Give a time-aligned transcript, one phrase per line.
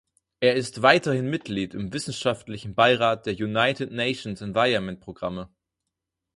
[0.39, 5.51] Er ist weiterhin Mitglied im wissenschaftlichen Beirat der United Nations Environment Programme.